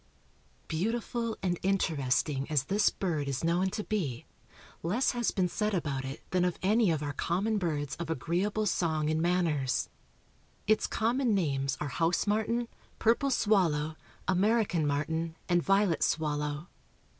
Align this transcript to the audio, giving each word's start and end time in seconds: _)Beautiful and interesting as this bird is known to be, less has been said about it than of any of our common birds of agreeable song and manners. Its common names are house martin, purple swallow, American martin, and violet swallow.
_)Beautiful 0.67 1.37
and 1.43 1.59
interesting 1.61 2.49
as 2.49 2.63
this 2.63 2.89
bird 2.89 3.27
is 3.27 3.43
known 3.43 3.69
to 3.69 3.83
be, 3.83 4.25
less 4.81 5.11
has 5.11 5.29
been 5.29 5.47
said 5.47 5.75
about 5.75 6.03
it 6.05 6.23
than 6.31 6.43
of 6.43 6.57
any 6.63 6.89
of 6.89 7.03
our 7.03 7.13
common 7.13 7.59
birds 7.59 7.95
of 7.97 8.09
agreeable 8.09 8.65
song 8.65 9.11
and 9.11 9.21
manners. 9.21 9.89
Its 10.65 10.87
common 10.87 11.35
names 11.35 11.77
are 11.79 11.89
house 11.89 12.25
martin, 12.25 12.67
purple 12.97 13.29
swallow, 13.29 13.95
American 14.27 14.87
martin, 14.87 15.37
and 15.47 15.61
violet 15.61 16.01
swallow. 16.01 16.69